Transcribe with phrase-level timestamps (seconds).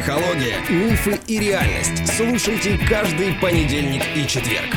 [0.00, 2.06] Психология, мифы и реальность.
[2.16, 4.74] Слушайте каждый понедельник и четверг.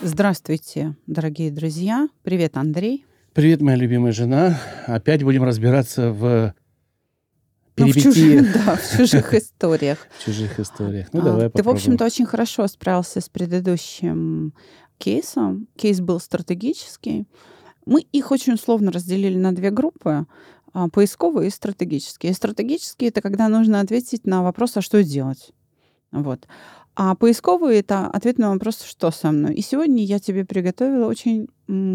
[0.00, 2.08] Здравствуйте, дорогие друзья.
[2.22, 3.04] Привет, Андрей.
[3.34, 4.60] Привет, моя любимая жена.
[4.86, 6.54] Опять будем разбираться в
[7.76, 9.98] Ну, в чужих, да, в чужих историях.
[10.18, 11.08] в чужих историях.
[11.12, 14.54] Ну, А, давай Ты, в общем-то, очень хорошо справился с предыдущим
[14.98, 15.66] кейсом.
[15.76, 17.26] Кейс был стратегический.
[17.86, 20.26] Мы их очень условно разделили на две группы.
[20.72, 22.32] а, Поисковые и стратегические.
[22.32, 25.52] И стратегические— это когда нужно ответить на вопрос, а что делать?
[26.12, 26.46] Вот.
[26.96, 29.54] А поисковые— это ответ на вопрос, что со мной.
[29.54, 31.48] И сегодня я тебе приготовила очень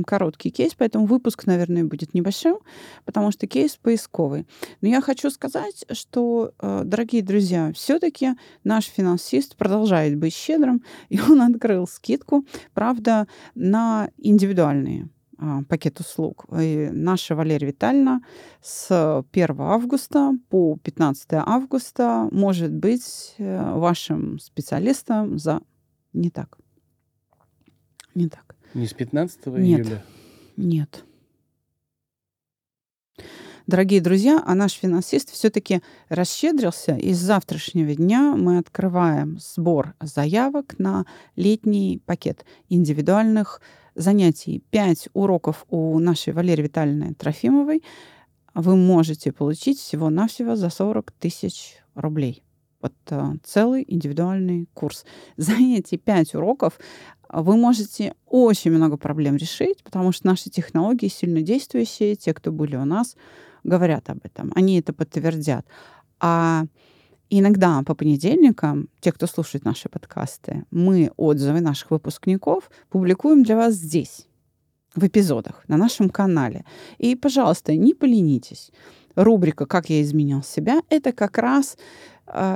[0.05, 2.57] короткий кейс, поэтому выпуск, наверное, будет небольшим,
[3.05, 4.47] потому что кейс поисковый.
[4.81, 11.19] Но я хочу сказать, что, э, дорогие друзья, все-таки наш финансист продолжает быть щедрым, и
[11.19, 16.45] он открыл скидку, правда, на индивидуальные а, пакет услуг.
[16.59, 18.21] И наша Валерия Витальевна
[18.61, 25.61] с 1 августа по 15 августа может быть э, вашим специалистом за...
[26.13, 26.57] Не так.
[28.13, 28.44] Не так.
[28.75, 29.79] Не с 15 Нет.
[29.79, 30.03] июля?
[30.57, 31.05] Нет.
[33.67, 40.77] Дорогие друзья, а наш финансист все-таки расщедрился, и с завтрашнего дня мы открываем сбор заявок
[40.77, 41.05] на
[41.37, 43.61] летний пакет индивидуальных
[43.95, 44.61] занятий.
[44.71, 47.81] Пять уроков у нашей Валерии Витальевны Трофимовой
[48.53, 52.45] вы можете получить всего-навсего за 40 тысяч рублей.
[52.85, 55.05] Вот э, целый индивидуальный курс.
[55.37, 56.79] За эти пять уроков
[57.29, 62.75] вы можете очень много проблем решить, потому что наши технологии сильно действующие, те, кто были
[62.75, 63.15] у нас,
[63.63, 64.51] говорят об этом.
[64.55, 65.65] Они это подтвердят.
[66.19, 66.65] А
[67.29, 73.73] иногда по понедельникам, те, кто слушает наши подкасты, мы отзывы наших выпускников публикуем для вас
[73.73, 74.27] здесь,
[74.95, 76.65] в эпизодах, на нашем канале.
[76.97, 78.71] И, пожалуйста, не поленитесь.
[79.15, 81.77] Рубрика «Как я изменил себя»— это как раз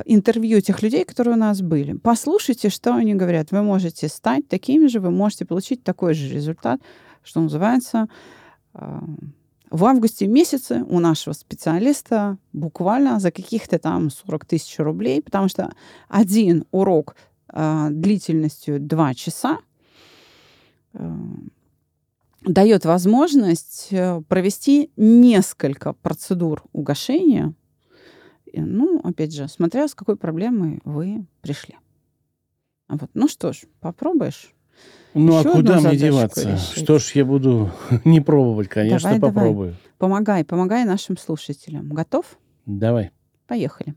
[0.06, 1.94] интервью тех людей, которые у нас были.
[1.94, 3.52] Послушайте, что они говорят.
[3.52, 6.82] Вы можете стать такими же, вы можете получить такой же результат,
[7.24, 8.08] что называется,
[8.74, 9.00] э,
[9.70, 15.72] в августе месяце у нашего специалиста буквально за каких-то там 40 тысяч рублей, потому что
[16.08, 17.16] один урок
[17.54, 19.60] э, длительностью 2 часа
[22.42, 27.54] дает возможность э, провести несколько процедур угошения.
[28.54, 31.76] Ну, опять же, смотря с какой проблемой вы пришли.
[32.88, 33.10] Вот.
[33.14, 34.54] Ну что ж, попробуешь?
[35.14, 36.52] Ну, Ещё а куда мне деваться?
[36.52, 36.84] решить.
[36.84, 37.72] Что ж я буду
[38.06, 39.34] не пробовать, конечно, Давай, давай.
[39.34, 39.76] попробую.
[39.98, 41.90] Помогай, помогай нашим слушателям.
[41.90, 42.38] Готов?
[42.66, 43.12] Давай.
[43.48, 43.96] Поехали.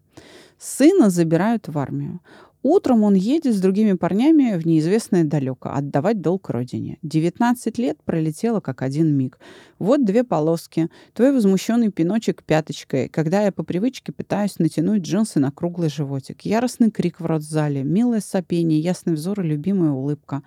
[0.59, 2.21] Сына забирают в армию.
[2.63, 6.99] Утром он едет с другими парнями в неизвестное далеко отдавать долг родине.
[7.03, 9.41] 19 лет пролетело как один миг.
[9.81, 10.89] Вот две полоски.
[11.13, 16.43] Твой возмущенный пиночек пяточкой, когда я по привычке пытаюсь натянуть джинсы на круглый животик.
[16.43, 20.43] Яростный крик в родзале, милое сопение, ясный взор и любимая улыбка.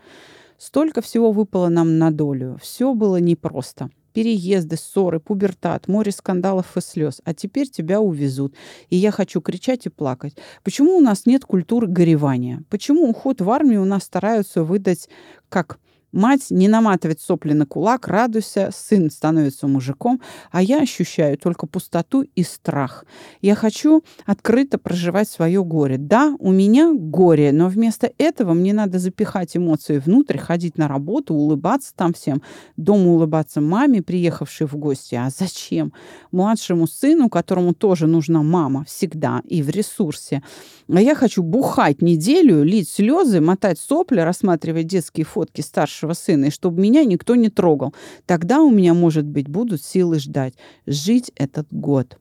[0.58, 2.58] Столько всего выпало нам на долю.
[2.62, 3.90] Все было непросто.
[4.16, 7.22] Переезды, ссоры, пубертат, море скандалов и слез.
[7.26, 8.56] А теперь тебя увезут.
[8.90, 10.38] И я хочу кричать и плакать.
[10.64, 12.64] Почему у нас нет культуры горевания?
[12.70, 15.10] Почему уход в армию у нас стараются выдать
[15.50, 15.80] как
[16.16, 22.22] Мать не наматывает сопли на кулак, радуйся, сын становится мужиком, а я ощущаю только пустоту
[22.22, 23.04] и страх.
[23.42, 25.98] Я хочу открыто проживать свое горе.
[25.98, 31.34] Да, у меня горе, но вместо этого мне надо запихать эмоции внутрь, ходить на работу,
[31.34, 32.42] улыбаться там всем,
[32.78, 35.16] дома улыбаться маме, приехавшей в гости.
[35.16, 35.92] А зачем?
[36.32, 40.44] Младшему сыну, которому тоже нужна мама всегда и в ресурсе.
[40.90, 46.50] А я хочу бухать неделю, лить слезы, мотать сопли, рассматривать детские фотки старшего сына, и
[46.52, 47.94] чтобы меня никто не трогал.
[48.26, 50.54] Тогда у меня, может быть, будут силы ждать.
[50.86, 52.18] Жить этот год.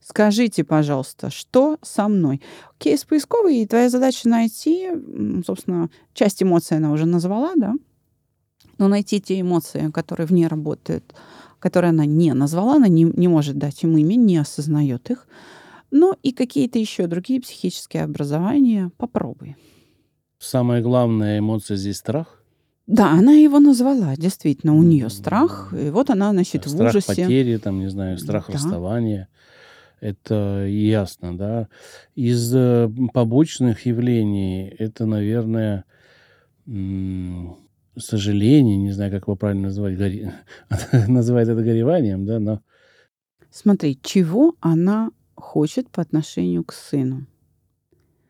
[0.00, 2.40] Скажите, пожалуйста, что со мной?
[2.78, 4.88] Кейс поисковый, и твоя задача найти,
[5.44, 7.74] собственно, часть эмоций она уже назвала, да?
[8.78, 11.14] Но найти те эмоции, которые в ней работают,
[11.58, 15.26] которые она не назвала, она не, не может дать им имя, не осознает их.
[15.90, 19.56] Ну и какие-то еще другие психические образования попробуй.
[20.38, 22.37] Самая главная эмоция здесь страх.
[22.88, 27.06] Да, она его назвала, действительно, у нее страх, и вот она, значит, в страх ужасе.
[27.06, 28.54] потери, там, не знаю, страх Да.
[28.54, 29.28] расставания.
[30.00, 31.68] Это ясно, да.
[32.14, 35.84] Из э, побочных явлений это, наверное,
[37.96, 40.30] сожаление, не знаю, как его правильно называть, гори-
[41.08, 42.60] называет это гореванием, да, но
[43.50, 47.26] Смотри, чего она хочет по отношению к сыну?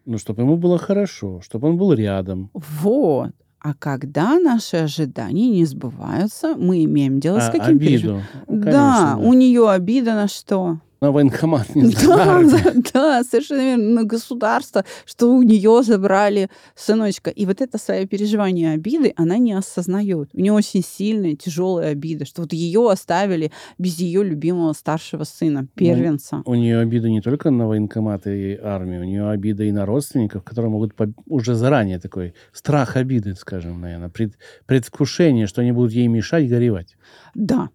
[0.04, 2.50] Ну, чтобы ему было хорошо, чтобы он был рядом.
[2.54, 3.32] Вот.
[3.60, 8.22] А когда наши ожидания не сбываются, мы имеем дело с А, каким обиду.
[8.46, 10.78] Ну, Да, конечно, у нее обида на что?
[11.00, 14.00] На военкомат не Да, да, да, совершенно верно.
[14.00, 17.30] На государство, что у нее забрали сыночка.
[17.30, 20.30] И вот это свое переживание обиды она не осознает.
[20.32, 25.66] У нее очень сильная, тяжелая обида, что вот ее оставили без ее любимого старшего сына,
[25.74, 26.42] первенца.
[26.44, 30.42] У нее обида не только на военкомат и армию, у нее обида и на родственников,
[30.42, 34.34] которые могут поб- уже заранее такой страх обиды, скажем, наверное, пред-
[34.66, 36.96] предвкушение, что они будут ей мешать горевать.
[37.34, 37.68] Да.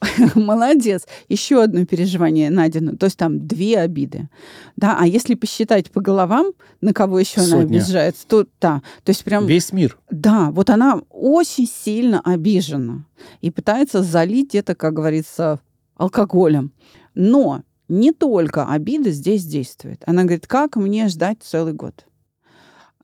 [0.34, 1.06] Молодец.
[1.28, 2.96] Еще одно переживание Надина.
[2.96, 4.28] То есть там две обиды.
[4.76, 7.78] Да, а если посчитать по головам, на кого еще она Сотня.
[7.78, 8.82] обижается, то да.
[9.04, 9.98] То есть прям Весь мир.
[10.10, 13.04] Да, вот она очень сильно обижена
[13.40, 15.60] и пытается залить это, как говорится,
[15.96, 16.72] алкоголем.
[17.14, 20.02] Но не только обида здесь действует.
[20.06, 22.06] Она говорит, как мне ждать целый год?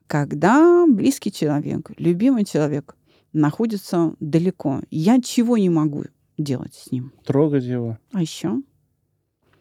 [0.07, 2.95] Когда близкий человек, любимый человек
[3.33, 6.05] находится далеко, я чего не могу
[6.39, 7.13] делать с ним?
[7.25, 8.61] Трогать его, А еще?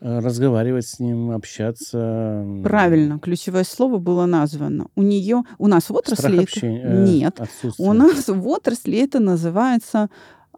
[0.01, 2.45] э, разговаривать с ним, общаться.
[2.63, 4.87] Правильно, ключевое слово было названо.
[4.95, 6.43] У нее, у нас в отрасли...
[6.43, 7.39] это- э, Нет.
[7.77, 10.09] У нас в отрасли это называется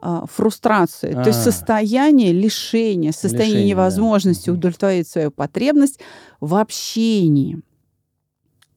[0.02, 1.52] а, фрустрация, то есть А.
[1.52, 3.82] состояние лишения, состояние Лишение, да.
[3.82, 4.60] невозможности Мгм.
[4.60, 6.00] удовлетворить свою потребность
[6.42, 7.62] в общении.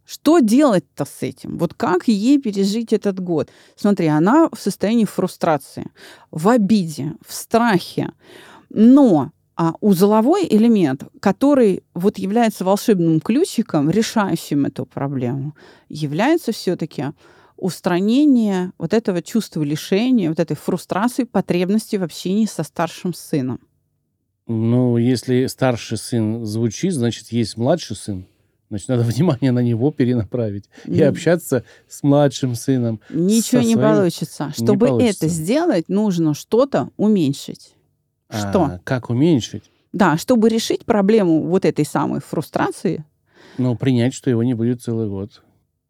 [0.09, 1.59] Что делать-то с этим?
[1.59, 3.51] Вот как ей пережить этот год?
[3.77, 5.91] Смотри, она в состоянии фрустрации,
[6.31, 8.13] в обиде, в страхе.
[8.71, 15.55] Но а узловой элемент, который вот является волшебным ключиком, решающим эту проблему,
[15.91, 17.09] является все-таки
[17.59, 23.61] устранение вот этого чувства лишения, вот этой фрустрации, потребности в общении со старшим сыном.
[24.47, 28.27] Ну, если старший сын звучит, значит, есть младший сын.
[28.71, 31.09] Значит, надо внимание на него перенаправить и М.
[31.11, 33.01] общаться с младшим сыном.
[33.11, 34.53] Ничего не своим получится.
[34.57, 35.27] Чтобы получится.
[35.27, 37.75] это сделать, нужно что-то уменьшить.
[38.31, 38.63] Что?
[38.65, 39.71] А, как уменьшить?
[39.93, 43.05] Да, чтобы решить проблему вот этой самой фрустрации,
[43.57, 45.43] Ну, принять, что его не будет целый год.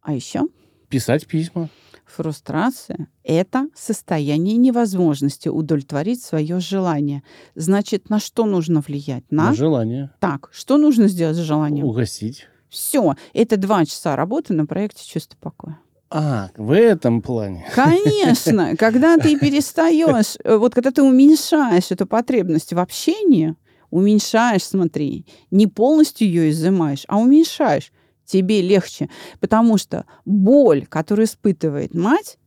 [0.03, 0.43] а еще
[0.89, 1.69] Писать письма.
[2.07, 7.23] Фрустрация– это состояние невозможности удовлетворить свое желание.
[7.55, 9.25] Значит, на что нужно влиять?
[9.31, 9.55] На На?
[9.55, 10.11] желание.
[10.21, 11.85] Так, что нужно сделать с желанием?
[11.85, 12.47] Угасить.
[12.69, 15.79] Все, это два часа работы на проекте «Чувство покоя».
[16.11, 17.67] А, в этом плане.
[17.75, 23.57] Конечно, когда ты перестаешь, э, вот когда ты уменьшаешь эту потребность в общении,
[23.91, 27.93] уменьшаешь, смотри, не полностью ее изымаешь, а уменьшаешь,
[28.25, 29.11] тебе легче.
[29.41, 32.39] Потому что боль, которую испытывает мать,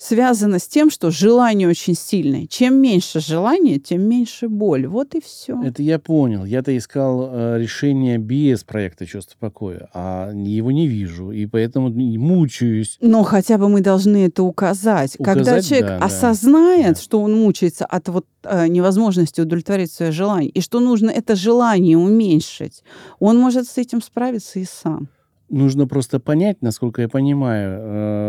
[0.00, 2.46] связана с тем, что желание очень сильное.
[2.46, 4.86] Чем меньше желания, тем меньше боль.
[4.86, 5.62] Вот и все.
[5.62, 6.46] Это я понял.
[6.46, 12.96] Я-то искал э, решение без проекта «Чувство покоя», а его не вижу, и поэтому мучаюсь.
[13.02, 15.16] Но хотя бы мы должны это указать.
[15.22, 17.00] Когда Указать, человек да, да, осознает, да.
[17.02, 21.98] что он мучается от вот э, невозможности удовлетворить свое желание, и что нужно это желание
[21.98, 22.82] уменьшить,
[23.18, 25.10] он может с этим справиться и сам.
[25.50, 27.80] Нужно просто понять, насколько я понимаю,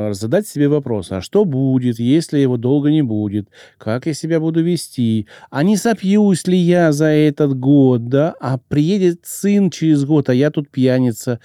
[0.10, 3.48] э, задать себе вопрос, а что будет, если его долго не будет,
[3.78, 8.58] как я себя буду вести, а не сопьюсь ли я за этот год, да, а
[8.58, 11.40] приедет сын через год, а я тут пьяница,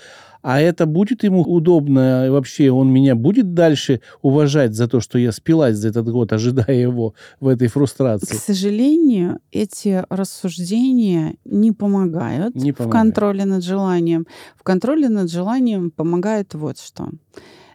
[0.48, 5.32] а это будет ему удобно, вообще он меня будет дальше уважать за то, что я
[5.32, 8.36] спилась за этот год, ожидая его в этой К фрустрации.
[8.36, 12.92] сожалению, эти рассуждения не помогают Не в помогают.
[12.92, 14.24] контроле над желанием.
[14.54, 17.08] В контроле над желанием помогает вот что.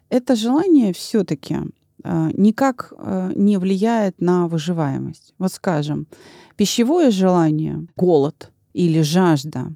[0.08, 1.56] Это желание все-таки
[2.04, 5.34] никак э, не влияет на выживаемость.
[5.38, 6.06] Вот скажем,
[6.56, 9.74] пищевое желание, голод или жажда,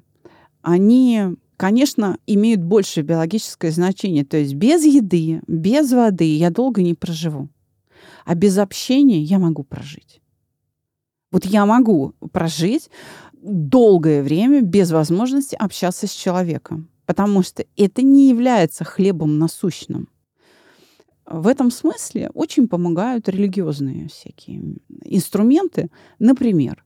[0.63, 4.23] они, конечно, имеют большее биологическое значение.
[4.23, 7.49] То есть без еды, без воды я долго не проживу.
[8.25, 10.21] А без общения я могу прожить.
[11.31, 12.89] Вот я могу прожить
[13.33, 20.09] долгое время без возможности общаться с человеком, потому что это не является хлебом насущным.
[21.25, 25.89] В этом смысле очень помогают религиозные всякие инструменты.
[26.19, 26.85] Например,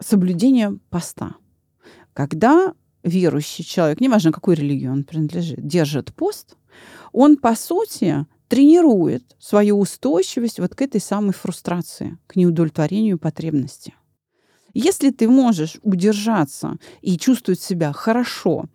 [0.00, 1.36] соблюдение поста.
[2.14, 2.72] Когда
[3.06, 6.56] верующий человек, неважно, какой религии он принадлежит, держит пост,
[7.12, 13.94] он, по сути, тренирует свою устойчивость вот к этой самой фрустрации, к неудовлетворению потребности.
[14.74, 18.66] Если ты можешь удержаться и чувствовать себя хорошо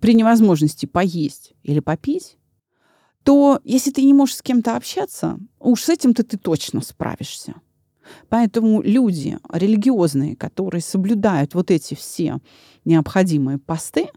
[0.00, 2.38] при невозможности поесть или попить,
[3.22, 7.54] то если ты не можешь с кем-то общаться, уж с этим-то ты точно справишься.
[8.28, 12.38] Поэтому люди религиозные, которые соблюдают вот эти все
[12.84, 14.08] необходимые посты,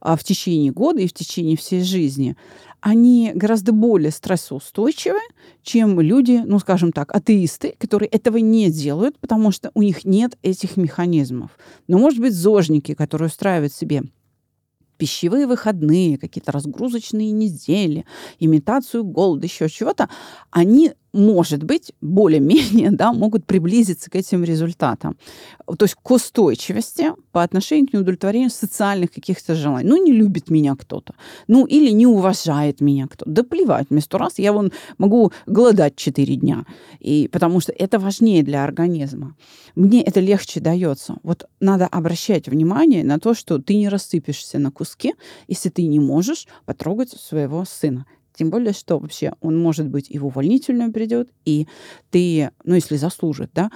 [0.00, 2.36] а, в течение года и в течение всей жизни,
[2.80, 5.18] они гораздо более стрессоустойчивы,
[5.62, 10.38] чем люди, ну, скажем так, атеисты, которые этого не делают, потому что у них нет
[10.42, 11.58] этих механизмов.
[11.88, 14.02] Но, может быть, зожники, которые устраивают себе
[14.96, 18.06] пищевые выходные, какие-то разгрузочные недели,
[18.38, 20.08] имитацию голода, еще чего-то,
[20.50, 25.16] они может быть, более-менее, да, могут приблизиться к этим результатам.
[25.66, 29.88] То есть к устойчивости по отношению к неудовлетворению социальных каких-то желаний.
[29.88, 31.14] Ну, не любит меня кто-то.
[31.48, 33.30] Ну, или не уважает меня кто-то.
[33.30, 36.64] Да плевать, вместо раз я вон могу голодать 4 дня.
[37.00, 39.34] И, потому что это важнее для организма.
[39.74, 41.16] Мне это легче дается.
[41.22, 45.14] Вот надо обращать внимание на то, что ты не рассыпешься на куски,
[45.48, 48.06] если ты не можешь потрогать своего сына.
[48.36, 51.66] Тем более, что вообще он, может быть, и в увольнительную придет, и
[52.10, 53.70] ты, ну, если заслужит, да,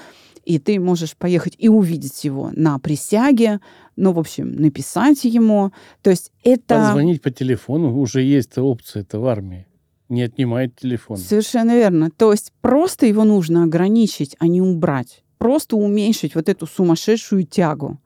[0.45, 3.61] и ты можешь поехать и увидеть его на присяге,
[3.97, 5.73] ну, в общем, написать ему.
[6.03, 6.77] То есть это...
[6.77, 9.67] Позвонить по телефону уже есть опция это в армии.
[10.09, 11.17] Не отнимает телефон.
[11.17, 12.11] Совершенно верно.
[12.11, 15.23] То есть просто его нужно ограничить, а не убрать.
[15.39, 17.99] Просто уменьшить вот эту сумасшедшую тягу.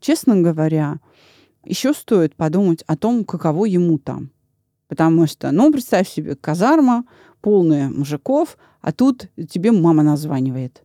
[0.00, 0.98] Честно говоря,
[1.64, 4.30] еще стоит подумать о том, каково ему там.
[4.88, 7.04] Потому что, ну, представь себе, казарма,
[7.40, 10.82] полная мужиков, а тут тебе мама названивает.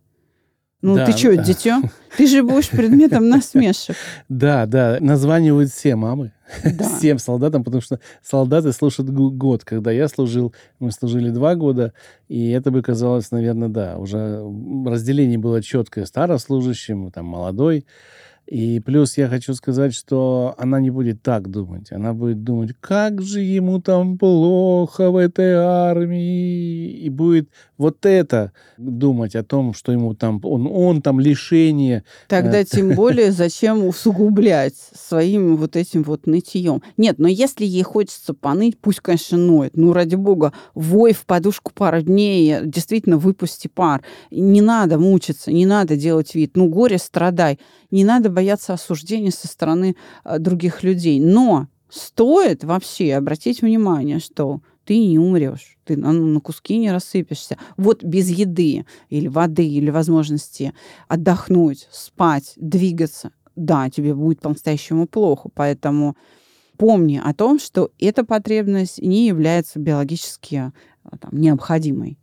[0.82, 1.44] Ну, да, ты что, да.
[1.44, 1.82] дитё?
[2.16, 3.98] Ты же будешь предметом насмешек.
[4.30, 6.32] Да, да, названивают все мамы.
[6.64, 6.88] Да.
[6.98, 9.66] Всем солдатам, потому что солдаты слушают год.
[9.66, 11.94] Когда я служил, мы служили два года,
[12.30, 14.42] и это бы казалось, наверное, да, уже
[14.86, 16.06] разделение было четкое.
[16.06, 17.86] Старослужащим, там, молодой.
[18.50, 21.92] И плюс я хочу сказать, что она не будет так думать.
[21.92, 26.90] Она будет думать, как же ему там плохо в этой армии.
[26.90, 32.04] И будет вот это думать о том, что ему там, он, он там лишение.
[32.28, 36.84] Тогда тем более зачем усугублять своим вот этим вот нытьем.
[36.98, 39.78] Нет, но если ей хочется поныть, пусть, конечно, ноет.
[39.78, 44.04] Ну, ради бога, вой в подушку пару дней, действительно выпусти пар.
[44.30, 46.58] Не надо мучиться, не надо делать вид.
[46.58, 47.60] Ну, горе страдай.
[47.92, 49.96] Не надо бояться осуждения со стороны
[50.26, 51.22] э, других людей.
[51.22, 54.60] Но стоит вообще обратить внимание, что
[54.90, 57.60] ты не умрешь, ты на, ну, на куски не рассыпешься.
[57.78, 60.74] Вот без еды или воды, или возможности
[61.08, 65.50] отдохнуть, спать, двигаться, да, тебе будет по-настоящему плохо.
[65.54, 66.18] Поэтому
[66.78, 72.18] помни о том, что эта потребность не является биологически э, там, необходимой.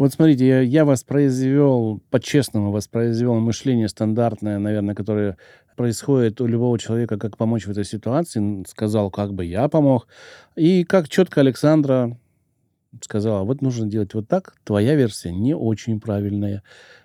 [0.00, 5.36] Вот смотрите, я, я воспроизвел, по-честному воспроизвел мышление стандартное, наверное, которое
[5.76, 10.08] происходит у любого человека, как помочь в этой ситуации, сказал, как бы я помог.
[10.56, 12.18] И как четко Александра
[13.02, 16.62] сказала, вот нужно делать вот так, твоя версия не очень правильная.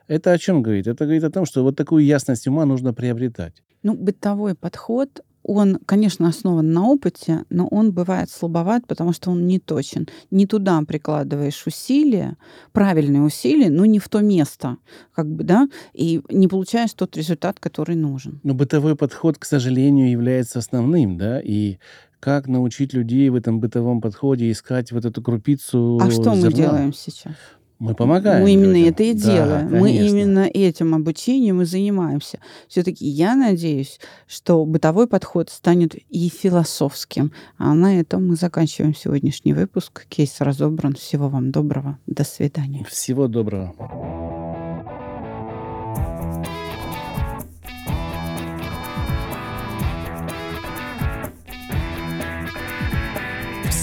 [0.08, 0.88] Это о чем говорит?
[0.88, 3.62] Это говорит о том, что вот такую ясность ума нужно приобретать.
[3.84, 9.46] Ну, бытовой подход он, конечно, основан на опыте, но он бывает слабоват, потому что он
[9.46, 10.08] не точен.
[10.32, 12.38] Не туда прикладываешь усилия,
[12.72, 14.78] правильные усилия, но не в то место,
[15.14, 18.40] как бы, да, и не получаешь тот результат, который нужен.
[18.44, 21.78] Но бытовой подход, к сожалению, является основным, да, и
[22.20, 26.36] как научить людей в этом бытовом подходе искать вот эту крупицу А что зерна?
[26.36, 27.36] мы делаем сейчас?
[27.80, 28.44] Мы помогаем.
[28.44, 28.90] Мы именно людям.
[28.90, 29.70] это и делаем.
[29.70, 32.40] Да, мы именно этим обучением и занимаемся.
[32.68, 37.32] Все-таки я надеюсь, что бытовой подход станет и философским.
[37.58, 40.06] А на этом мы заканчиваем сегодняшний выпуск.
[40.08, 40.94] Кейс разобран.
[40.96, 42.00] Всего вам доброго.
[42.08, 42.86] До свидания.
[42.90, 43.74] Всего доброго.